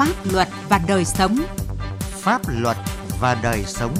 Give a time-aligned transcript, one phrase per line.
[0.00, 1.36] Pháp luật và đời sống.
[2.00, 2.76] Pháp luật
[3.20, 3.94] và đời sống.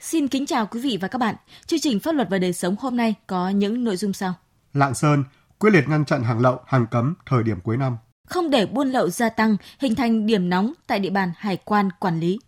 [0.00, 1.34] Xin kính chào quý vị và các bạn.
[1.66, 4.34] Chương trình Pháp luật và đời sống hôm nay có những nội dung sau.
[4.72, 5.24] Lạng Sơn
[5.58, 7.96] quyết liệt ngăn chặn hàng lậu, hàng cấm thời điểm cuối năm.
[8.28, 11.90] Không để buôn lậu gia tăng, hình thành điểm nóng tại địa bàn hải quan
[12.00, 12.38] quản lý.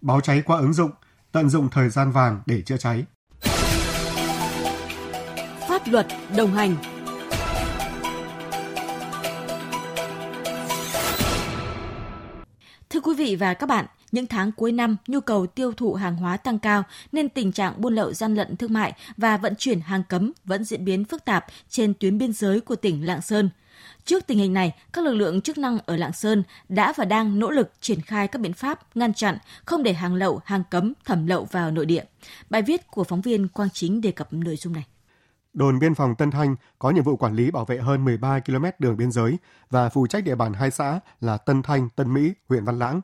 [0.00, 0.90] Báo cháy qua ứng dụng,
[1.32, 3.04] tận dụng thời gian vàng để chữa cháy.
[5.84, 6.06] Pháp luật
[6.36, 6.76] đồng hành
[12.90, 16.16] Thưa quý vị và các bạn, những tháng cuối năm, nhu cầu tiêu thụ hàng
[16.16, 19.80] hóa tăng cao nên tình trạng buôn lậu gian lận thương mại và vận chuyển
[19.80, 23.50] hàng cấm vẫn diễn biến phức tạp trên tuyến biên giới của tỉnh Lạng Sơn.
[24.04, 27.38] Trước tình hình này, các lực lượng chức năng ở Lạng Sơn đã và đang
[27.38, 30.92] nỗ lực triển khai các biện pháp ngăn chặn, không để hàng lậu, hàng cấm
[31.04, 32.04] thẩm lậu vào nội địa.
[32.50, 34.84] Bài viết của phóng viên Quang Chính đề cập nội dung này.
[35.54, 38.64] Đồn biên phòng Tân Thanh có nhiệm vụ quản lý bảo vệ hơn 13 km
[38.78, 39.38] đường biên giới
[39.70, 43.00] và phụ trách địa bàn hai xã là Tân Thanh, Tân Mỹ, huyện Văn Lãng.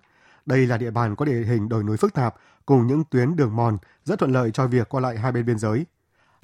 [0.47, 2.35] Đây là địa bàn có địa hình đồi núi phức tạp
[2.67, 5.59] cùng những tuyến đường mòn rất thuận lợi cho việc qua lại hai bên biên
[5.59, 5.87] giới.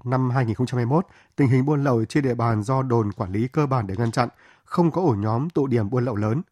[0.04, 3.86] Năm 2021, tình hình buôn lậu trên địa bàn do đồn quản lý cơ bản
[3.86, 4.28] để ngăn chặn,
[4.64, 6.42] không có ổ nhóm tụ điểm buôn lậu lớn.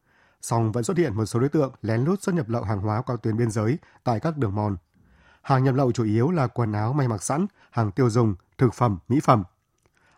[0.40, 3.02] Song vẫn xuất hiện một số đối tượng lén lút xuất nhập lậu hàng hóa
[3.02, 4.76] qua tuyến biên giới tại các đường mòn.
[5.42, 8.74] Hàng nhập lậu chủ yếu là quần áo may mặc sẵn, hàng tiêu dùng, thực
[8.74, 9.44] phẩm, mỹ phẩm.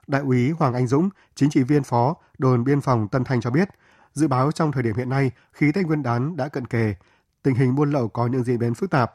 [0.06, 3.51] Đại úy Hoàng Anh Dũng, chính trị viên phó đồn biên phòng Tân Thanh cho
[3.51, 3.69] biết,
[4.12, 6.95] dự báo trong thời điểm hiện nay, khí Tết Nguyên đán đã cận kề,
[7.42, 9.12] tình hình buôn lậu có những diễn biến phức tạp.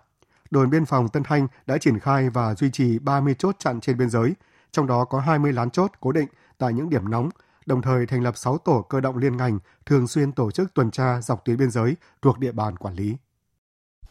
[0.51, 3.97] Đồn biên phòng Tân Thanh đã triển khai và duy trì 30 chốt chặn trên
[3.97, 4.33] biên giới,
[4.71, 6.27] trong đó có 20 lán chốt cố định
[6.57, 7.29] tại những điểm nóng,
[7.65, 10.91] đồng thời thành lập 6 tổ cơ động liên ngành thường xuyên tổ chức tuần
[10.91, 13.15] tra dọc tuyến biên giới thuộc địa bàn quản lý.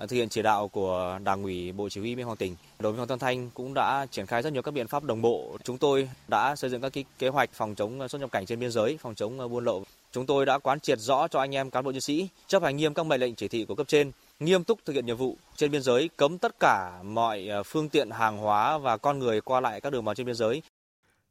[0.00, 2.92] À, thực hiện chỉ đạo của Đảng ủy Bộ Chỉ huy Biên phòng tỉnh, đồn
[2.92, 5.56] biên phòng Tân Thanh cũng đã triển khai rất nhiều các biện pháp đồng bộ.
[5.64, 8.70] Chúng tôi đã xây dựng các kế hoạch phòng chống xuất nhập cảnh trên biên
[8.70, 9.84] giới, phòng chống buôn lậu.
[10.12, 12.76] Chúng tôi đã quán triệt rõ cho anh em cán bộ chiến sĩ chấp hành
[12.76, 14.10] nghiêm các mệnh lệnh chỉ thị của cấp trên,
[14.40, 17.88] nghiêm túc thực hiện nhiệm vụ trên biên giới, cấm tất cả mọi à, phương
[17.88, 20.62] tiện hàng hóa và con người qua lại các đường mòn trên biên giới.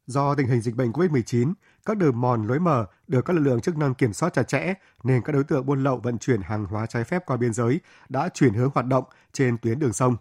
[0.08, 1.54] Do tình hình dịch bệnh COVID-19,
[1.86, 4.74] các đường mòn lối mở được các lực lượng chức năng kiểm soát chặt chẽ
[5.04, 7.80] nên các đối tượng buôn lậu vận chuyển hàng hóa trái phép qua biên giới
[8.10, 9.04] đã chuyển hướng hoạt động
[9.34, 10.18] trên tuyến đường sông.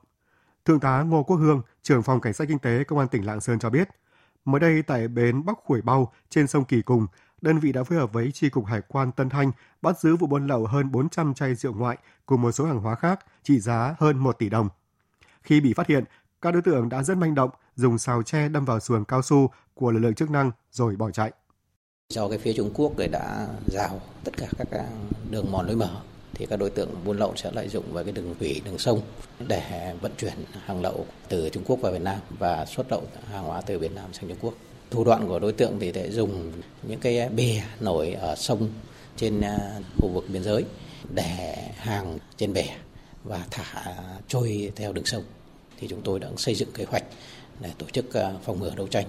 [0.64, 3.41] Thượng tá Ngô Quốc Hương, trưởng phòng cảnh sát kinh tế công an tỉnh Lạng
[3.41, 3.88] Sơn cho biết,
[4.44, 7.06] mới đây tại bến Bắc Khuổi Bao trên sông Kỳ Cùng,
[7.41, 9.52] đơn vị đã phối hợp với tri cục hải quan Tân Thanh
[9.82, 12.94] bắt giữ vụ buôn lậu hơn 400 chai rượu ngoại cùng một số hàng hóa
[12.94, 14.69] khác trị giá hơn 1 tỷ đồng.
[15.42, 16.04] Khi bị phát hiện,
[16.42, 19.50] các đối tượng đã rất manh động, dùng xào tre đâm vào xuồng cao su
[19.75, 21.32] của lực lượng chức năng rồi bỏ chạy.
[22.14, 24.69] Do cái phía Trung Quốc để đã rào tất cả các
[25.30, 25.91] đường mòn lối mở
[26.34, 29.00] thì các đối tượng buôn lậu sẽ lợi dụng vào cái đường thủy, đường sông
[29.48, 30.32] để vận chuyển
[30.64, 33.94] hàng lậu từ Trung Quốc vào Việt Nam và xuất lậu hàng hóa từ Việt
[33.94, 34.54] Nam sang Trung Quốc.
[34.91, 36.52] Thủ đoạn của đối tượng thì sẽ dùng
[36.82, 38.69] những cái bè nổi ở sông
[39.16, 39.58] trên à,
[39.98, 40.64] khu vực biên giới
[41.14, 42.76] để hàng trên bè
[43.25, 43.94] và thả
[44.28, 45.22] trôi theo đường sông.
[45.80, 47.04] Thì chúng tôi đã xây dựng kế hoạch
[47.60, 49.06] để tổ chức à, phòng ngừa đấu tranh.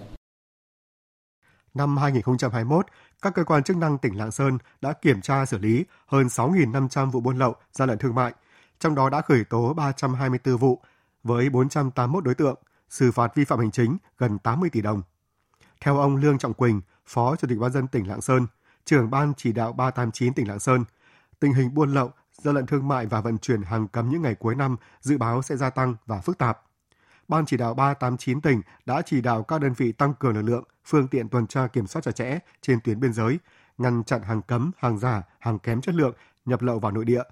[1.73, 2.85] Năm 2021,
[3.21, 7.11] các cơ quan chức năng tỉnh Lạng Sơn đã kiểm tra xử lý hơn 6.500
[7.11, 8.33] vụ buôn lậu, gian lận thương mại,
[8.79, 10.81] trong đó đã khởi tố 324 vụ
[11.23, 12.55] với 481 đối tượng,
[12.89, 15.01] xử phạt vi phạm hành chính gần 80 tỷ đồng.
[15.81, 18.47] Theo ông Lương Trọng Quỳnh, Phó Chủ tịch Ban dân tỉnh Lạng Sơn,
[18.85, 20.83] trưởng ban chỉ đạo 389 tỉnh Lạng Sơn,
[21.39, 24.35] tình hình buôn lậu, gian lận thương mại và vận chuyển hàng cấm những ngày
[24.35, 26.61] cuối năm dự báo sẽ gia tăng và phức tạp.
[27.27, 30.63] Ban chỉ đạo 389 tỉnh đã chỉ đạo các đơn vị tăng cường lực lượng,
[30.89, 33.39] phương tiện tuần tra kiểm soát chặt chẽ trên tuyến biên giới,
[33.77, 36.13] ngăn chặn hàng cấm, hàng giả, hàng kém chất lượng
[36.45, 37.23] nhập lậu vào nội địa,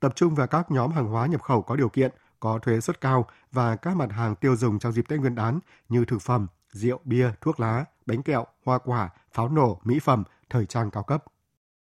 [0.00, 2.10] tập trung vào các nhóm hàng hóa nhập khẩu có điều kiện,
[2.40, 5.60] có thuế suất cao và các mặt hàng tiêu dùng trong dịp Tết Nguyên đán
[5.88, 10.24] như thực phẩm, rượu, bia, thuốc lá, bánh kẹo, hoa quả, pháo nổ, mỹ phẩm,
[10.50, 11.24] thời trang cao cấp.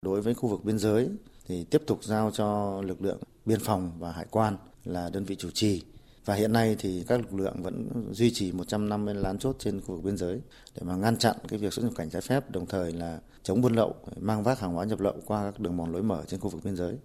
[0.01, 1.09] Đối với khu vực biên giới
[1.47, 5.35] thì tiếp tục giao cho lực lượng biên phòng và hải quan là đơn vị
[5.35, 5.85] chủ trì
[6.25, 9.95] và hiện nay thì các lực lượng vẫn duy trì 150 lán chốt trên khu
[9.95, 10.41] vực biên giới
[10.75, 13.61] để mà ngăn chặn cái việc xuất nhập cảnh trái phép, đồng thời là chống
[13.61, 16.39] buôn lậu, mang vác hàng hóa nhập lậu qua các đường mòn lối mở trên
[16.39, 16.97] khu vực biên giới.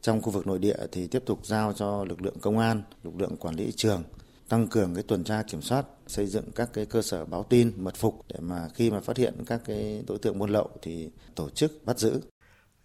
[0.00, 3.16] Trong khu vực nội địa thì tiếp tục giao cho lực lượng công an, lực
[3.16, 4.02] lượng quản lý trường
[4.48, 7.72] tăng cường cái tuần tra kiểm soát, xây dựng các cái cơ sở báo tin,
[7.76, 11.10] mật phục để mà khi mà phát hiện các cái đối tượng buôn lậu thì
[11.34, 12.20] tổ chức bắt giữ.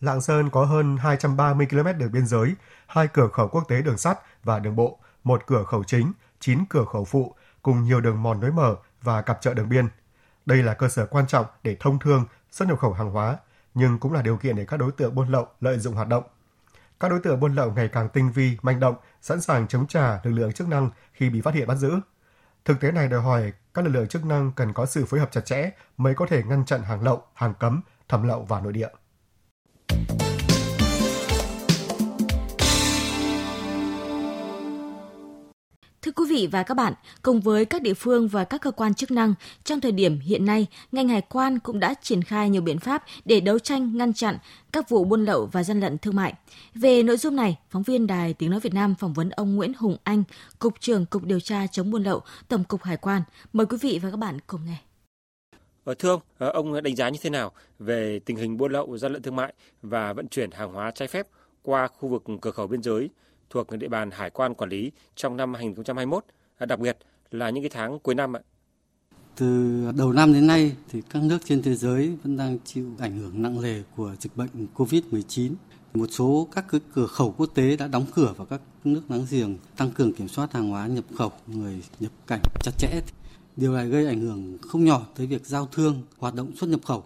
[0.02, 2.50] Lạng Sơn có hơn 230 km đường biên giới,
[2.88, 6.66] hai cửa khẩu quốc tế đường sắt và đường bộ, một cửa khẩu chính, 9
[6.70, 9.88] cửa khẩu phụ cùng nhiều đường mòn lối mở và cặp chợ đường biên.
[10.46, 13.38] Đây là cơ sở quan trọng để thông thương, xuất nhập khẩu hàng hóa,
[13.74, 16.24] nhưng cũng là điều kiện để các đối tượng buôn lậu lợi dụng hoạt động.
[17.00, 20.20] Các đối tượng buôn lậu ngày càng tinh vi, manh động, sẵn sàng chống trả
[20.24, 22.00] lực lượng chức năng khi bị phát hiện bắt giữ.
[22.66, 25.32] Thực tế này đòi hỏi các lực lượng chức năng cần có sự phối hợp
[25.32, 28.74] chặt chẽ mới có thể ngăn chặn hàng lậu, hàng cấm, thẩm lậu vào nội
[28.74, 28.90] địa.
[36.06, 38.94] Thưa quý vị và các bạn, cùng với các địa phương và các cơ quan
[38.94, 42.62] chức năng, trong thời điểm hiện nay, ngành hải quan cũng đã triển khai nhiều
[42.62, 44.38] biện pháp để đấu tranh ngăn chặn
[44.72, 46.34] các vụ buôn lậu và gian lận thương mại.
[46.76, 49.74] Về nội dung này, phóng viên Đài Tiếng Nói Việt Nam phỏng vấn ông Nguyễn
[49.78, 50.24] Hùng Anh,
[50.60, 53.22] Cục trưởng Cục Điều tra chống buôn lậu, Tổng cục Hải quan.
[53.54, 54.78] Mời quý vị và các bạn cùng nghe.
[55.84, 58.98] Ờ, thưa ông, ờ, ông đánh giá như thế nào về tình hình buôn lậu,
[58.98, 61.28] gian lận thương mại và vận chuyển hàng hóa trái phép
[61.62, 63.10] qua khu vực cửa khẩu biên giới
[63.56, 66.26] thuộc địa bàn hải quan quản lý trong năm 2021,
[66.60, 66.98] đặc biệt
[67.32, 68.42] là những cái tháng cuối năm ạ?
[69.36, 73.18] Từ đầu năm đến nay thì các nước trên thế giới vẫn đang chịu ảnh
[73.18, 75.54] hưởng nặng nề của dịch bệnh COVID-19.
[75.94, 79.58] Một số các cửa khẩu quốc tế đã đóng cửa và các nước láng giềng
[79.78, 83.02] tăng cường kiểm soát hàng hóa nhập khẩu, người nhập cảnh chặt chẽ.
[83.56, 86.80] Điều này gây ảnh hưởng không nhỏ tới việc giao thương, hoạt động xuất nhập
[86.86, 87.04] khẩu.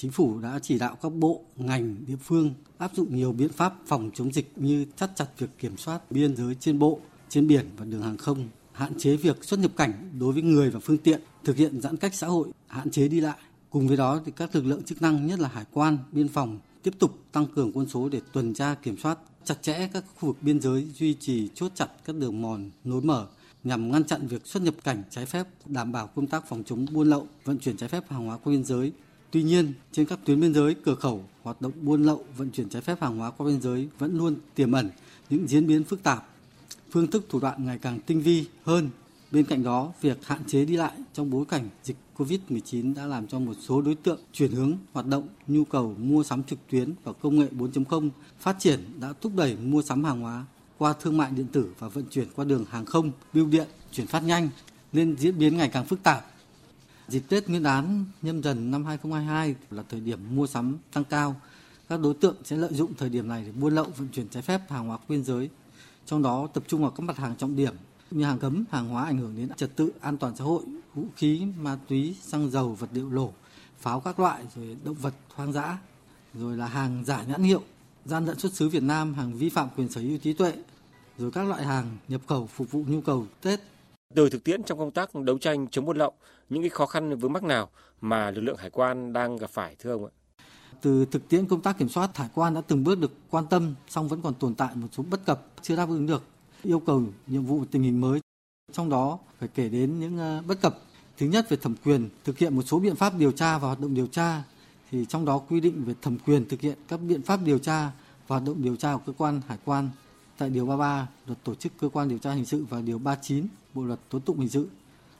[0.00, 3.74] Chính phủ đã chỉ đạo các bộ, ngành, địa phương áp dụng nhiều biện pháp
[3.86, 7.66] phòng chống dịch như thắt chặt việc kiểm soát biên giới trên bộ, trên biển
[7.76, 10.98] và đường hàng không, hạn chế việc xuất nhập cảnh đối với người và phương
[10.98, 13.36] tiện, thực hiện giãn cách xã hội, hạn chế đi lại.
[13.70, 16.58] Cùng với đó thì các lực lượng chức năng nhất là hải quan, biên phòng
[16.82, 20.28] tiếp tục tăng cường quân số để tuần tra kiểm soát chặt chẽ các khu
[20.28, 23.26] vực biên giới, duy trì chốt chặt các đường mòn nối mở
[23.64, 26.86] nhằm ngăn chặn việc xuất nhập cảnh trái phép, đảm bảo công tác phòng chống
[26.92, 28.92] buôn lậu, vận chuyển trái phép hàng hóa qua biên giới,
[29.30, 32.68] Tuy nhiên, trên các tuyến biên giới, cửa khẩu, hoạt động buôn lậu, vận chuyển
[32.68, 34.90] trái phép hàng hóa qua biên giới vẫn luôn tiềm ẩn
[35.30, 36.28] những diễn biến phức tạp,
[36.90, 38.90] phương thức thủ đoạn ngày càng tinh vi hơn.
[39.30, 43.26] Bên cạnh đó, việc hạn chế đi lại trong bối cảnh dịch COVID-19 đã làm
[43.26, 46.92] cho một số đối tượng chuyển hướng hoạt động nhu cầu mua sắm trực tuyến
[47.04, 48.08] và công nghệ 4.0
[48.40, 50.44] phát triển đã thúc đẩy mua sắm hàng hóa
[50.78, 54.06] qua thương mại điện tử và vận chuyển qua đường hàng không, bưu điện, chuyển
[54.06, 54.48] phát nhanh
[54.92, 56.29] nên diễn biến ngày càng phức tạp
[57.10, 61.36] Dịp Tết Nguyên đán nhâm dần năm 2022 là thời điểm mua sắm tăng cao.
[61.88, 64.42] Các đối tượng sẽ lợi dụng thời điểm này để buôn lậu vận chuyển trái
[64.42, 65.50] phép hàng hóa biên giới.
[66.06, 67.74] Trong đó tập trung vào các mặt hàng trọng điểm
[68.10, 70.62] như hàng cấm, hàng hóa ảnh hưởng đến trật tự an toàn xã hội,
[70.94, 73.32] vũ khí, ma túy, xăng dầu, vật liệu nổ,
[73.78, 75.78] pháo các loại, rồi động vật hoang dã,
[76.34, 77.62] rồi là hàng giả nhãn hiệu,
[78.04, 80.52] gian lận xuất xứ Việt Nam, hàng vi phạm quyền sở hữu trí tuệ,
[81.18, 83.60] rồi các loại hàng nhập khẩu phục vụ nhu cầu Tết
[84.14, 86.12] từ thực tiễn trong công tác đấu tranh chống buôn lậu,
[86.48, 87.68] những cái khó khăn vướng mắc nào
[88.00, 90.12] mà lực lượng hải quan đang gặp phải thưa ông ạ?
[90.80, 93.74] Từ thực tiễn công tác kiểm soát, hải quan đã từng bước được quan tâm,
[93.88, 96.22] song vẫn còn tồn tại một số bất cập chưa đáp ứng được
[96.62, 98.20] yêu cầu nhiệm vụ tình hình mới.
[98.72, 100.78] Trong đó phải kể đến những ờ, bất cập.
[101.18, 103.80] Thứ nhất về thẩm quyền thực hiện một số biện pháp điều tra và hoạt
[103.80, 104.42] động điều tra
[104.90, 107.86] thì trong đó quy định về thẩm quyền thực hiện các biện pháp điều tra
[108.26, 109.88] và hoạt động điều tra của cơ quan hải quan
[110.40, 113.46] tại điều 33 luật tổ chức cơ quan điều tra hình sự và điều 39
[113.74, 114.68] bộ luật tố tụng hình sự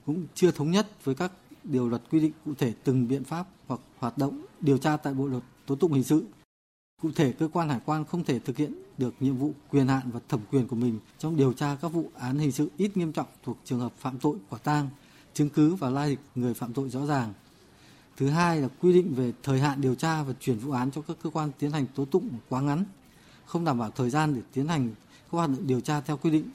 [0.07, 1.33] cũng chưa thống nhất với các
[1.65, 5.15] điều luật quy định cụ thể từng biện pháp hoặc hoạt động điều tra tại
[5.15, 6.25] bộ luật tố tụng hình sự.
[7.03, 10.11] Cụ thể, cơ quan hải quan không thể thực hiện được nhiệm vụ quyền hạn
[10.13, 13.13] và thẩm quyền của mình trong điều tra các vụ án hình sự ít nghiêm
[13.13, 14.89] trọng thuộc trường hợp phạm tội quả tang,
[15.35, 17.33] chứng cứ và lai lịch người phạm tội rõ ràng.
[18.17, 21.03] Thứ hai là quy định về thời hạn điều tra và chuyển vụ án cho
[21.03, 22.85] các cơ quan tiến hành tố tụng quá ngắn,
[23.47, 24.91] không đảm bảo thời gian để tiến hành
[25.33, 26.51] các hoạt động điều tra theo quy định.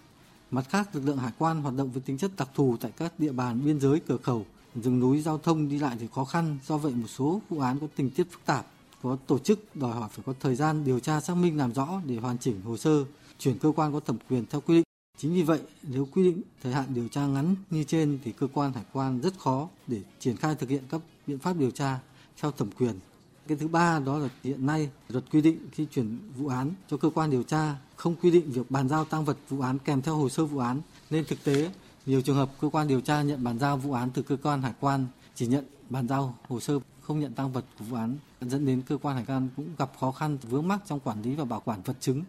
[0.52, 3.20] Mặt khác, lực lượng hải quan hoạt động với tính chất đặc thù tại các
[3.20, 4.46] địa bàn biên giới cửa khẩu,
[4.76, 7.80] rừng núi giao thông đi lại thì khó khăn, do vậy một số vụ án
[7.80, 8.66] có tình tiết phức tạp,
[9.04, 12.02] có tổ chức đòi hỏi phải có thời gian điều tra xác minh làm rõ
[12.06, 13.06] để hoàn chỉnh hồ sơ,
[13.40, 14.84] chuyển cơ quan có thẩm quyền theo quy định.
[15.18, 18.48] Chính vì vậy, nếu quy định thời hạn điều tra ngắn như trên thì cơ
[18.54, 22.00] quan hải quan rất khó để triển khai thực hiện các biện pháp điều tra
[22.42, 23.00] theo thẩm quyền
[23.48, 26.98] cái thứ ba đó là hiện nay luật quy định khi chuyển vụ án cho
[26.98, 30.02] cơ quan điều tra không quy định việc bàn giao tăng vật vụ án kèm
[30.02, 31.72] theo hồ sơ vụ án nên thực tế
[32.06, 34.62] nhiều trường hợp cơ quan điều tra nhận bàn giao vụ án từ cơ quan
[34.62, 38.18] hải quan chỉ nhận bàn giao hồ sơ không nhận tăng vật của vụ án
[38.42, 41.36] dẫn đến cơ quan hải quan cũng gặp khó khăn vướng mắc trong quản lý
[41.36, 42.24] và bảo quản vật chứng.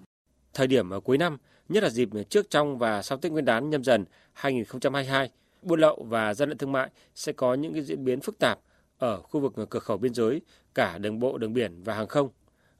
[0.54, 3.70] Thời điểm ở cuối năm, nhất là dịp trước trong và sau Tết Nguyên đán
[3.70, 5.30] nhâm dần 2022,
[5.62, 8.58] buôn lậu và gian lận thương mại sẽ có những cái diễn biến phức tạp
[8.98, 10.40] ở khu vực cửa khẩu biên giới,
[10.74, 12.28] cả đường bộ, đường biển và hàng không.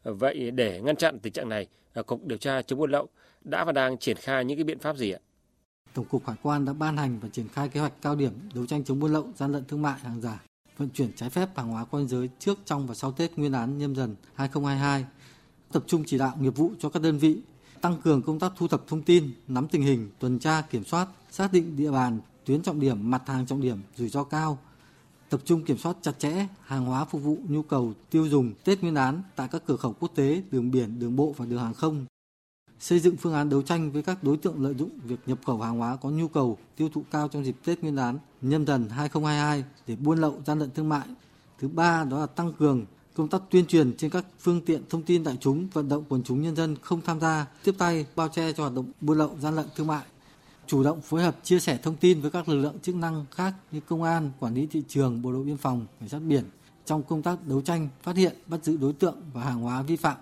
[0.04, 3.08] Vậy để ngăn chặn tình trạng này, à, Cục Điều tra chống buôn lậu
[3.44, 5.18] đã và đang triển khai những cái biện pháp gì ạ?
[5.94, 8.66] Tổng cục Hải quan đã ban hành và triển khai kế hoạch cao điểm đấu
[8.66, 10.40] tranh chống buôn lậu, gian lận thương mại, hàng giả,
[10.76, 13.52] vận chuyển trái phép hàng hóa qua biên giới trước, trong và sau Tết Nguyên
[13.52, 15.04] đán nhâm dần 2022.
[15.73, 17.40] Tập trung chỉ đạo nghiệp vụ cho các đơn vị
[17.80, 21.08] tăng cường công tác thu thập thông tin, nắm tình hình, tuần tra, kiểm soát,
[21.30, 24.58] xác định địa bàn, tuyến trọng điểm, mặt hàng trọng điểm, rủi ro cao,
[25.28, 28.83] tập trung kiểm soát chặt chẽ hàng hóa phục vụ nhu cầu tiêu dùng Tết
[28.83, 31.75] Nguyên đán tại các cửa khẩu quốc tế, đường biển, đường bộ và đường hàng
[31.75, 32.06] không.
[32.78, 35.61] xây dựng phương án đấu tranh với các đối tượng lợi dụng việc nhập khẩu
[35.61, 38.88] hàng hóa có nhu cầu tiêu thụ cao trong dịp Tết Nguyên đán nhâm dần
[38.88, 41.06] 2022 để buôn lậu gian lận thương mại.
[41.59, 45.02] Thứ ba đó là tăng cường công tác tuyên truyền trên các phương tiện thông
[45.02, 48.28] tin đại chúng, vận động quần chúng nhân dân không tham gia tiếp tay bao
[48.28, 50.04] che cho hoạt động buôn lậu gian lận thương mại.
[50.66, 53.54] Chủ động phối hợp chia sẻ thông tin với các lực lượng chức năng khác
[53.73, 56.44] như công an, quản lý thị trường, bộ đội biên phòng, cảnh sát biển
[56.85, 59.96] trong công tác đấu tranh, phát hiện, bắt giữ đối tượng và hàng hóa vi
[59.96, 60.16] phạm,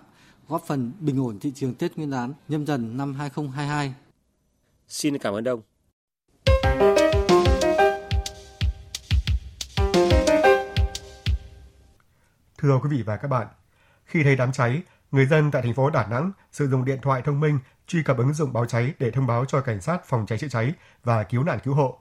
[0.47, 3.93] góp phần bình ổn thị trường Tết Nguyên đán nhâm dần năm 2022.
[4.87, 5.61] Xin cảm ơn ông.
[12.57, 13.47] Thưa quý vị và các bạn,
[14.05, 17.21] khi thấy đám cháy, người dân tại thành phố Đà Nẵng sử dụng điện thoại
[17.25, 20.25] thông minh truy cập ứng dụng báo cháy để thông báo cho cảnh sát phòng
[20.25, 20.73] cháy chữa cháy
[21.03, 21.99] và cứu nạn cứu hộ.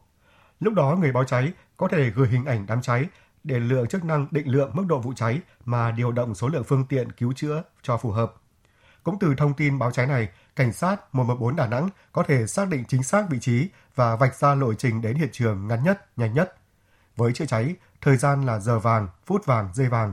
[0.60, 3.06] Lúc đó người báo cháy có thể gửi hình ảnh đám cháy
[3.44, 6.64] để lượng chức năng định lượng mức độ vụ cháy mà điều động số lượng
[6.64, 8.34] phương tiện cứu chữa cho phù hợp.
[9.02, 12.68] Cũng từ thông tin báo cháy này, cảnh sát 114 Đà Nẵng có thể xác
[12.68, 16.08] định chính xác vị trí và vạch ra lộ trình đến hiện trường ngắn nhất,
[16.16, 16.56] nhanh nhất.
[17.16, 20.12] Với chữa cháy, thời gian là giờ vàng, phút vàng, giây vàng.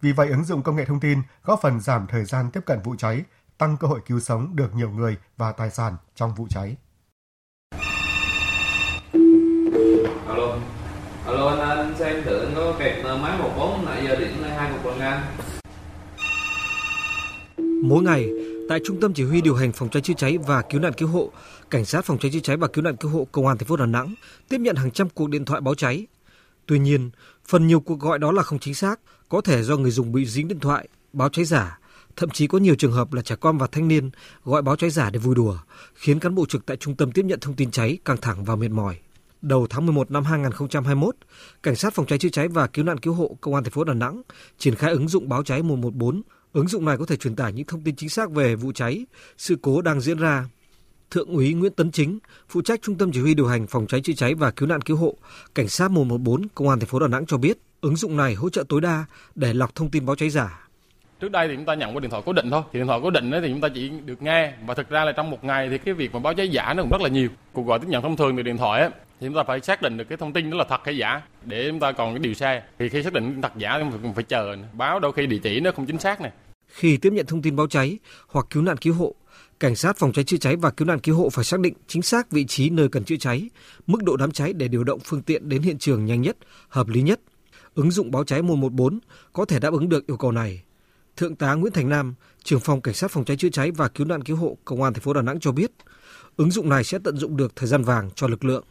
[0.00, 2.82] Vì vậy, ứng dụng công nghệ thông tin góp phần giảm thời gian tiếp cận
[2.82, 3.24] vụ cháy,
[3.58, 6.76] tăng cơ hội cứu sống được nhiều người và tài sản trong vụ cháy.
[10.28, 10.58] Alo,
[11.26, 14.72] alo anh, anh xem thử anh có kẹt máy 14 nãy giờ điện lên hai
[14.82, 15.22] cục ngang.
[17.84, 18.28] Mỗi ngày,
[18.68, 21.08] tại Trung tâm Chỉ huy điều hành phòng cháy chữa cháy và cứu nạn cứu
[21.08, 21.30] hộ,
[21.70, 23.76] Cảnh sát phòng cháy chữa cháy và cứu nạn cứu hộ Công an thành phố
[23.76, 24.14] Đà Nẵng
[24.48, 26.06] tiếp nhận hàng trăm cuộc điện thoại báo cháy.
[26.66, 27.10] Tuy nhiên,
[27.48, 30.26] phần nhiều cuộc gọi đó là không chính xác, có thể do người dùng bị
[30.26, 31.78] dính điện thoại, báo cháy giả,
[32.16, 34.10] thậm chí có nhiều trường hợp là trẻ con và thanh niên
[34.44, 35.58] gọi báo cháy giả để vui đùa,
[35.94, 38.56] khiến cán bộ trực tại trung tâm tiếp nhận thông tin cháy căng thẳng và
[38.56, 38.98] mệt mỏi.
[39.42, 41.16] Đầu tháng 11 năm 2021,
[41.62, 43.84] Cảnh sát phòng cháy chữa cháy và cứu nạn cứu hộ Công an thành phố
[43.84, 44.22] Đà Nẵng
[44.58, 47.66] triển khai ứng dụng báo cháy 114 Ứng dụng này có thể truyền tải những
[47.66, 49.06] thông tin chính xác về vụ cháy,
[49.38, 50.44] sự cố đang diễn ra.
[51.10, 54.00] Thượng úy Nguyễn Tấn Chính, phụ trách Trung tâm Chỉ huy điều hành phòng cháy
[54.00, 55.16] chữa cháy và cứu nạn cứu hộ,
[55.54, 58.50] Cảnh sát 114 Công an thành phố Đà Nẵng cho biết, ứng dụng này hỗ
[58.50, 59.04] trợ tối đa
[59.34, 60.68] để lọc thông tin báo cháy giả.
[61.22, 62.62] Trước đây thì chúng ta nhận qua điện thoại cố định thôi.
[62.72, 65.12] Thì điện thoại cố định thì chúng ta chỉ được nghe và thực ra là
[65.12, 67.28] trong một ngày thì cái việc mà báo cháy giả nó cũng rất là nhiều.
[67.52, 69.82] Cuộc gọi tiếp nhận thông thường từ điện thoại ấy, thì chúng ta phải xác
[69.82, 72.18] định được cái thông tin đó là thật hay giả để chúng ta còn cái
[72.18, 72.62] điều xe.
[72.78, 75.60] Thì khi xác định thật giả thì mình phải chờ báo đôi khi địa chỉ
[75.60, 76.30] nó không chính xác này
[76.68, 79.14] khi tiếp nhận thông tin báo cháy hoặc cứu nạn cứu hộ,
[79.60, 82.02] cảnh sát phòng cháy chữa cháy và cứu nạn cứu hộ phải xác định chính
[82.02, 83.50] xác vị trí nơi cần chữa cháy,
[83.86, 86.36] mức độ đám cháy để điều động phương tiện đến hiện trường nhanh nhất,
[86.68, 87.20] hợp lý nhất.
[87.74, 88.98] Ứng dụng báo cháy 114
[89.32, 90.62] có thể đáp ứng được yêu cầu này.
[91.16, 92.14] Thượng tá Nguyễn Thành Nam,
[92.44, 94.92] trưởng phòng cảnh sát phòng cháy chữa cháy và cứu nạn cứu hộ công an
[94.92, 95.70] thành phố Đà Nẵng cho biết,
[96.36, 98.64] ứng dụng này sẽ tận dụng được thời gian vàng cho lực lượng.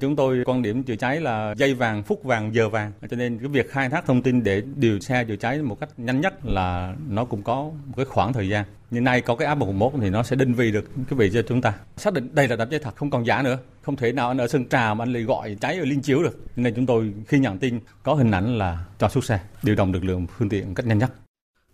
[0.00, 2.92] Chúng tôi quan điểm chữa cháy là dây vàng, phút vàng, giờ vàng.
[3.10, 5.88] Cho nên cái việc khai thác thông tin để điều xe chữa cháy một cách
[5.96, 8.64] nhanh nhất là nó cũng có một cái khoảng thời gian.
[8.90, 11.42] Như nay có cái app 111 thì nó sẽ định vị được cái vị cho
[11.42, 11.74] chúng ta.
[11.96, 13.58] Xác định đây là đám cháy thật, không còn giả nữa.
[13.82, 16.22] Không thể nào anh ở Sơn Trà mà anh lại gọi cháy ở Liên Chiếu
[16.22, 16.38] được.
[16.56, 19.92] Nên chúng tôi khi nhận tin có hình ảnh là cho xuất xe, điều động
[19.92, 21.12] lực lượng phương tiện cách nhanh nhất.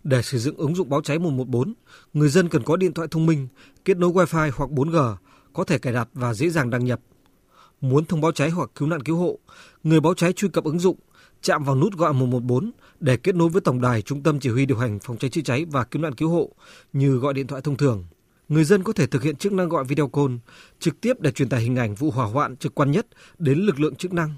[0.03, 1.73] Để sử dụng ứng dụng báo cháy 114,
[2.13, 3.47] người dân cần có điện thoại thông minh,
[3.85, 5.15] kết nối Wi-Fi hoặc 4G,
[5.53, 6.99] có thể cài đặt và dễ dàng đăng nhập
[7.83, 9.39] Muốn thông báo cháy hoặc cứu nạn cứu hộ,
[9.83, 10.97] người báo cháy truy cập ứng dụng,
[11.41, 14.65] chạm vào nút gọi 114 để kết nối với tổng đài trung tâm chỉ huy
[14.65, 16.49] điều hành phòng cháy chữa cháy và cứu nạn cứu hộ
[16.93, 18.05] như gọi điện thoại thông thường.
[18.49, 20.35] Người dân có thể thực hiện chức năng gọi video call
[20.79, 23.07] trực tiếp để truyền tải hình ảnh vụ hỏa hoạn trực quan nhất
[23.37, 24.33] đến lực lượng chức năng.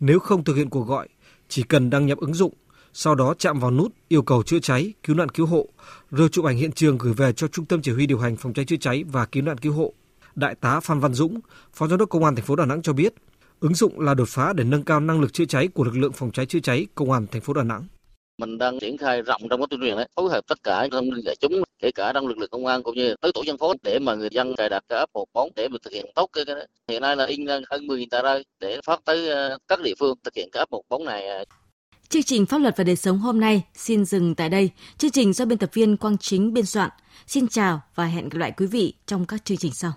[0.00, 1.08] Nếu không thực hiện cuộc gọi,
[1.48, 2.54] chỉ cần đăng nhập ứng dụng,
[3.00, 5.66] sau đó chạm vào nút yêu cầu chữa cháy, cứu nạn cứu hộ,
[6.10, 8.52] rồi chụp ảnh hiện trường gửi về cho Trung tâm Chỉ huy điều hành phòng
[8.52, 9.92] cháy chữa cháy và cứu nạn cứu hộ.
[10.34, 11.40] Đại tá Phan Văn Dũng,
[11.72, 13.14] Phó Giám đốc Công an thành phố Đà Nẵng cho biết,
[13.60, 16.12] ứng dụng là đột phá để nâng cao năng lực chữa cháy của lực lượng
[16.12, 17.84] phòng cháy chữa cháy Công an thành phố Đà Nẵng.
[18.38, 21.04] Mình đang triển khai rộng trong các tuyên truyền đấy phối hợp tất cả trong
[21.04, 23.58] tin đại chúng kể cả trong lực lượng công an cũng như tới tổ dân
[23.58, 26.30] phố để mà người dân cài đặt cái app 14 để mà thực hiện tốt
[26.32, 26.56] cái, cái
[26.88, 30.14] hiện nay là in hơn 10.000 tờ rơi để phát tới ờ, các địa phương
[30.24, 31.46] thực hiện cái app 14 này.
[32.10, 34.70] Chương trình Pháp luật và đời sống hôm nay xin dừng tại đây.
[34.98, 36.90] Chương trình do biên tập viên Quang Chính biên soạn.
[37.26, 39.92] Xin chào và hẹn gặp lại quý vị trong các chương trình sau.